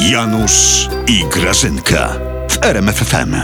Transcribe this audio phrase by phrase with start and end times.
[0.00, 2.08] Janusz i Grażynka
[2.50, 3.34] w RMFFM.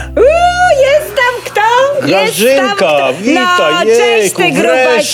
[0.81, 1.61] Jest tam kto?
[2.07, 3.13] Grażynka, jest tam kto?
[3.13, 4.41] witaj, No, cześć jejku,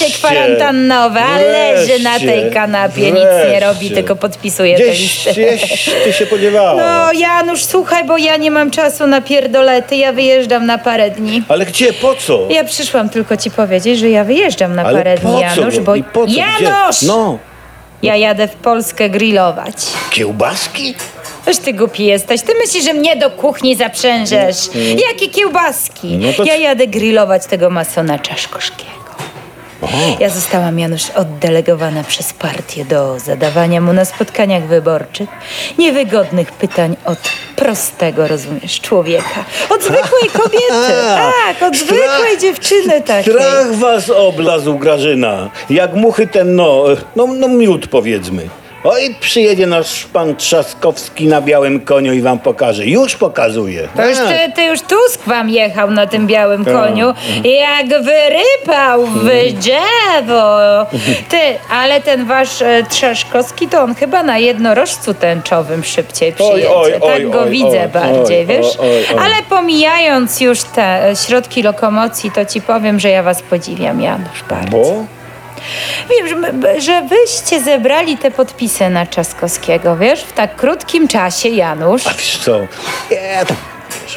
[0.06, 5.26] ty kwarantannowe, a leży na tej Wreszcie, kanapie, nic nie robi, tylko podpisuje te Gdzieś,
[5.26, 5.32] listy.
[5.58, 6.82] gdzieś ty się podziewała.
[6.84, 11.44] No Janusz, słuchaj, bo ja nie mam czasu na pierdolety, ja wyjeżdżam na parę dni.
[11.48, 12.40] Ale gdzie, po co?
[12.50, 15.62] Ja przyszłam tylko ci powiedzieć, że ja wyjeżdżam na Ale parę po dni, co?
[15.62, 15.96] Janusz, bo...
[15.96, 16.32] I po co?
[16.32, 16.44] Gdzie?
[16.62, 17.02] Janusz!
[17.02, 17.38] No,
[18.02, 19.76] Ja jadę w Polskę grillować.
[20.10, 20.96] kiełbaski?
[21.48, 22.42] Wiesz, ty głupi jesteś.
[22.42, 24.58] Ty myślisz, że mnie do kuchni zaprzężesz.
[25.10, 26.18] Jakie kiełbaski.
[26.18, 28.96] No to- Ja jadę grillować tego masona Czaszkoszkiego.
[30.20, 35.30] Ja zostałam, Janusz, oddelegowana przez partię do zadawania mu na spotkaniach wyborczych
[35.78, 37.18] niewygodnych pytań od
[37.56, 39.46] prostego, rozumiesz, człowieka.
[39.70, 40.94] Od zwykłej kobiety.
[41.16, 43.34] Tak, od zwykłej dziewczyny takiej.
[43.34, 45.50] Strach was oblazł, Grażyna.
[45.70, 46.84] Jak muchy ten, no,
[47.16, 48.50] no, no miód powiedzmy.
[48.88, 52.86] Oj, przyjedzie nasz pan Trzaskowski na białym koniu i wam pokaże.
[52.86, 53.88] Już pokazuje.
[53.96, 54.28] To już Tak.
[54.28, 60.58] ty, ty już Tusk wam jechał na tym białym koniu, jak wyrypał w drzewo.
[61.30, 61.38] Ty,
[61.72, 66.76] ale ten wasz e, Trzeszkowski, to on chyba na jednorożcu tęczowym szybciej przyjedzie.
[66.76, 68.66] oj, tak oj, go oj, widzę oj, bardziej, oj, wiesz?
[68.80, 69.20] oj, oj, oj.
[69.20, 74.44] Ale pomijając już te e, środki lokomocji, to ci powiem, że ja was podziwiam, Janusz,
[74.50, 74.72] bardzo.
[74.72, 75.06] Bo?
[76.10, 80.24] Wiem, że, że wyście zebrali te podpisy na Trzaskowskiego, wiesz?
[80.24, 82.08] W tak krótkim czasie, Janusz.
[82.08, 82.60] A wiesz co?
[83.12, 83.46] Ja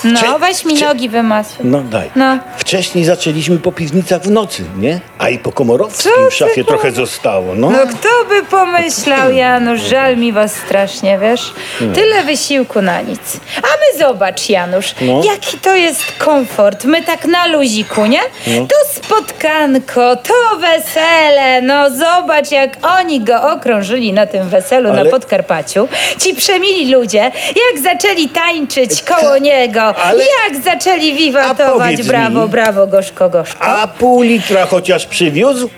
[0.04, 1.66] No, wcze- weź mi wcze- nogi wymasuj.
[1.66, 2.10] No daj.
[2.16, 2.38] No.
[2.56, 5.00] Wcześniej zaczęliśmy po piwnicach w nocy, nie?
[5.18, 7.70] A i po komorowskim Co w szafie ty trochę zostało, no.
[7.70, 11.52] No kto by pomyślał, Janusz, żal mi was strasznie, wiesz?
[11.94, 13.20] Tyle wysiłku na nic.
[13.56, 15.22] A my zobacz, Janusz, No.
[15.24, 16.84] jaki to jest komfort.
[16.84, 18.20] My tak na luziku, nie?
[18.46, 18.66] No.
[18.66, 25.10] To spotkanko, to wesele, no zobacz jak oni go okrążyli na tym weselu Ale- na
[25.10, 25.88] Podkarpaciu.
[26.18, 32.42] Ci przemili ludzie, jak zaczęli tańczyć koło niego, ale- jak zaczęli A wiwatować, powiedz brawo,
[32.44, 33.60] mi- brawo, gorzko, gorzko.
[33.64, 35.70] A pół litra chociaż przywiózł?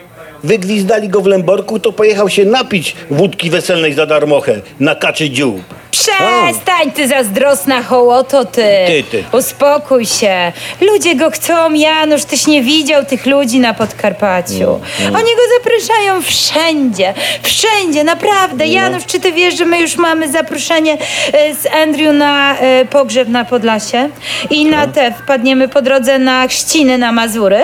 [0.44, 5.62] Wygwizdali go w Lęborku, to pojechał się napić wódki weselnej za darmochę na kaczy dziób.
[6.04, 8.62] Przestań ty zazdrosna hołoto ty.
[8.86, 9.24] Ty, ty.
[9.32, 10.52] Uspokój się.
[10.80, 14.80] Ludzie go chcą, Janusz, tyś nie widział tych ludzi na Podkarpaciu.
[15.00, 17.14] Mm, Oni go zapraszają wszędzie.
[17.42, 18.66] Wszędzie, naprawdę.
[18.66, 18.72] No.
[18.72, 20.98] Janusz, czy ty wiesz, że my już mamy zaproszenie
[21.32, 24.08] e, z Andrew na e, pogrzeb na Podlasie?
[24.50, 24.92] I na No.
[24.92, 27.62] te wpadniemy po drodze na chrzciny na Mazury?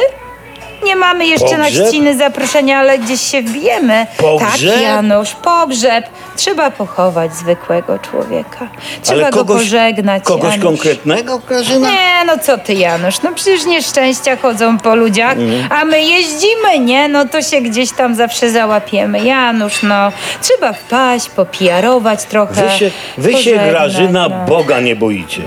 [0.85, 1.85] Nie mamy jeszcze na Pogrzeb?
[1.85, 4.07] chrzciny zaproszenia, ale gdzieś się wbijemy.
[4.19, 4.73] Pogrzeb?
[4.75, 6.05] Tak, Janusz, pogrzeb.
[6.37, 8.69] Trzeba pochować zwykłego człowieka.
[9.03, 10.23] Trzeba Ale go kogoś, pożegnać.
[10.25, 10.65] kogoś Janusz.
[10.67, 11.91] konkretnego, Grażyna?
[11.91, 13.23] Nie, no co ty, Janusz?
[13.23, 15.69] No przecież nieszczęścia chodzą po ludziach, Mhm.
[15.73, 17.09] a my jeździmy, nie?
[17.09, 19.25] No to się gdzieś tam zawsze załapiemy.
[19.25, 20.13] Janusz, no,
[20.43, 22.55] trzeba wpaść, popijarować trochę.
[22.69, 24.45] Wy się, wy się Grażyna, no.
[24.47, 25.43] Boga nie boicie.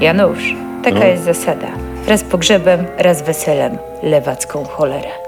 [0.00, 0.54] Janusz,
[0.84, 1.04] taka No.
[1.04, 1.66] jest zasada.
[2.08, 5.23] Raz pogrzebem, raz weselem, lewacką cholerę.